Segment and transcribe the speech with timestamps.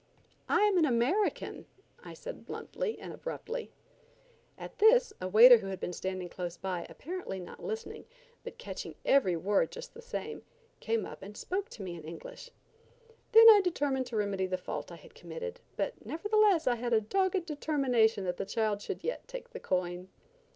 [0.49, 1.67] "I am an American,"
[2.03, 3.69] I said bluntly and abruptly.
[4.57, 8.05] At this a waiter who had been standing close by apparently not listening,
[8.43, 10.41] but catching every word just the same,
[10.79, 12.49] came up and spoke to me in English.
[13.31, 17.01] Then I determined to remedy the fault I had committed, but nevertheless I had a
[17.01, 20.09] dogged determination that the child should yet take the coin.